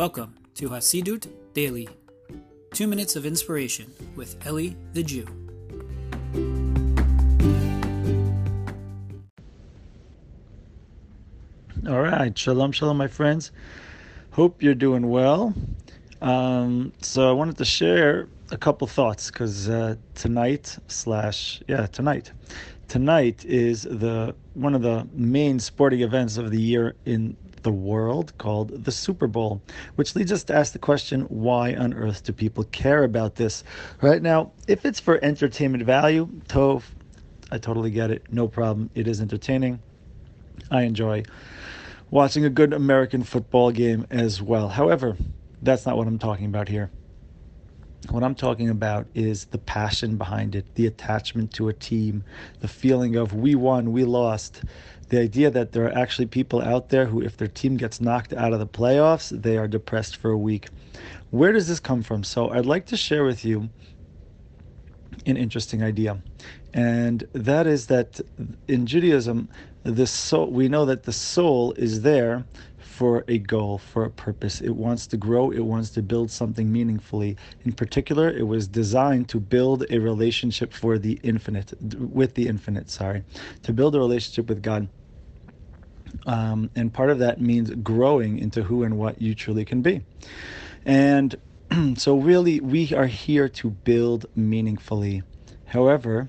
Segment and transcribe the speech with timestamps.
[0.00, 1.86] Welcome to Hasidut Daily,
[2.72, 5.26] two minutes of inspiration with Eli the Jew.
[11.86, 13.52] All right, shalom, shalom, my friends.
[14.30, 15.52] Hope you're doing well.
[16.22, 22.32] Um, so I wanted to share a couple thoughts because uh, tonight slash yeah tonight
[22.88, 28.32] tonight is the one of the main sporting events of the year in the world
[28.38, 29.62] called the Super Bowl,
[29.96, 33.64] which leads us to ask the question why on earth do people care about this?
[34.00, 36.84] Right now, if it's for entertainment value, Tov,
[37.50, 38.24] I totally get it.
[38.30, 38.90] No problem.
[38.94, 39.80] It is entertaining.
[40.70, 41.24] I enjoy
[42.10, 44.68] watching a good American football game as well.
[44.68, 45.16] However,
[45.62, 46.90] that's not what I'm talking about here.
[48.08, 52.24] What I'm talking about is the passion behind it, the attachment to a team,
[52.60, 54.62] the feeling of we won, we lost.
[55.10, 58.32] The idea that there are actually people out there who, if their team gets knocked
[58.32, 60.68] out of the playoffs, they are depressed for a week.
[61.30, 62.24] Where does this come from?
[62.24, 63.68] So, I'd like to share with you
[65.26, 66.22] an interesting idea.
[66.72, 68.20] And that is that
[68.68, 69.48] in Judaism,
[69.84, 72.44] the soul, we know that the soul is there
[72.78, 74.60] for a goal, for a purpose.
[74.60, 77.36] It wants to grow, it wants to build something meaningfully.
[77.64, 82.90] In particular, it was designed to build a relationship for the infinite, with the infinite,
[82.90, 83.24] sorry,
[83.62, 84.88] to build a relationship with God.
[86.26, 90.02] Um, and part of that means growing into who and what you truly can be.
[90.84, 91.36] And
[91.96, 95.22] so, really, we are here to build meaningfully.
[95.64, 96.28] However,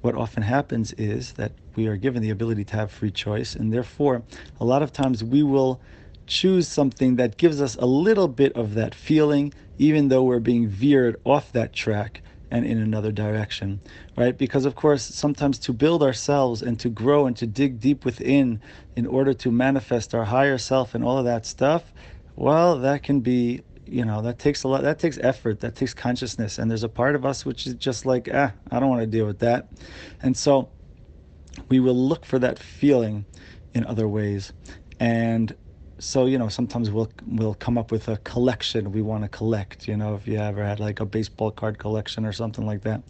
[0.00, 3.72] what often happens is that we are given the ability to have free choice, and
[3.72, 4.22] therefore,
[4.60, 5.80] a lot of times we will
[6.26, 10.68] choose something that gives us a little bit of that feeling, even though we're being
[10.68, 13.80] veered off that track and in another direction,
[14.16, 14.38] right?
[14.38, 18.60] Because, of course, sometimes to build ourselves and to grow and to dig deep within
[18.96, 21.92] in order to manifest our higher self and all of that stuff,
[22.36, 25.94] well, that can be, you know, that takes a lot, that takes effort, that takes
[25.94, 26.58] consciousness.
[26.58, 29.06] And there's a part of us which is just like, ah, I don't want to
[29.06, 29.68] deal with that.
[30.22, 30.70] And so
[31.68, 33.24] we will look for that feeling
[33.74, 34.52] in other ways.
[35.00, 35.54] And
[35.98, 39.88] so you know sometimes we'll we'll come up with a collection we want to collect
[39.88, 43.02] you know if you ever had like a baseball card collection or something like that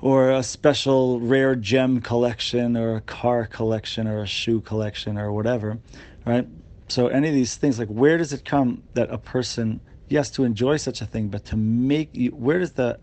[0.00, 5.32] or a special rare gem collection or a car collection or a shoe collection or
[5.32, 5.78] whatever
[6.24, 6.46] right
[6.88, 10.44] so any of these things like where does it come that a person yes to
[10.44, 12.98] enjoy such a thing but to make where does the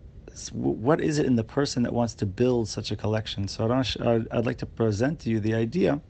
[0.52, 4.44] what is it in the person that wants to build such a collection so I'd,
[4.44, 6.02] like to present to you the idea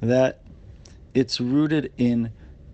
[0.00, 0.42] that
[1.14, 2.32] it's rooted in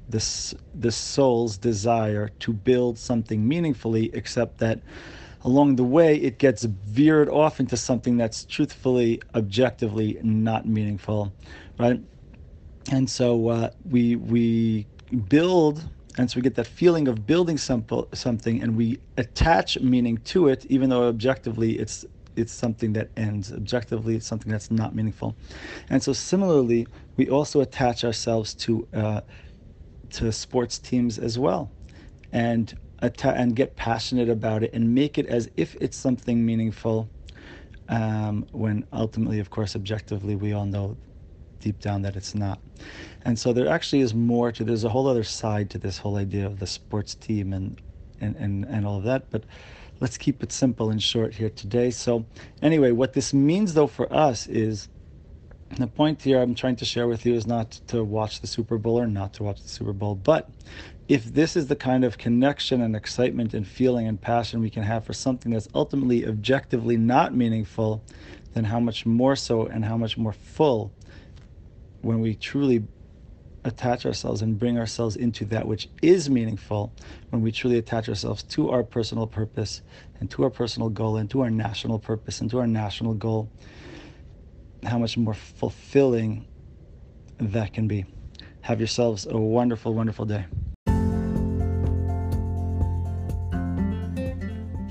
[0.09, 4.81] the, the soul's desire to build something meaningfully, except that
[5.43, 11.35] along the way it gets veered off into something that's truthfully, objectively not meaningful,
[11.79, 12.01] right?
[12.91, 14.87] And so uh, we we
[15.29, 15.89] build,
[16.19, 20.49] and so we get that feeling of building some, something, and we attach meaning to
[20.49, 22.05] it, even though objectively it's
[22.37, 23.53] it's something that ends.
[23.53, 25.37] Objectively, it's something that's not meaningful.
[25.89, 26.87] And so, similarly,
[27.17, 29.21] we also attach ourselves to uh,
[30.11, 31.73] to sports teams as well,
[32.33, 37.11] and atta- and get passionate about it and make it as if it's something meaningful.
[37.89, 40.99] Um, when ultimately, of course, objectively, we all know
[41.61, 42.61] deep down that it's not.
[43.25, 46.17] And so there actually is more to there's a whole other side to this whole
[46.17, 47.81] idea of the sports team and
[48.21, 49.31] and, and, and all of that.
[49.31, 49.45] But
[50.01, 51.91] let's keep it simple and short here today.
[51.91, 52.25] So,
[52.63, 54.89] anyway, what this means though for us is
[55.77, 58.79] the point here I'm trying to share with you is not to watch the Super
[58.79, 60.49] Bowl or not to watch the Super Bowl, but
[61.09, 64.83] if this is the kind of connection and excitement and feeling and passion we can
[64.83, 68.03] have for something that's ultimately objectively not meaningful,
[68.55, 70.93] then how much more so and how much more full
[72.07, 72.85] when we truly
[73.65, 76.93] attach ourselves and bring ourselves into that which is meaningful
[77.31, 79.83] when we truly attach ourselves to our personal purpose
[80.21, 83.51] and to our personal goal and to our national purpose and to our national goal,
[84.85, 86.47] how much more fulfilling
[87.41, 88.07] that can be.
[88.61, 90.47] Have yourselves a wonderful, wonderful day.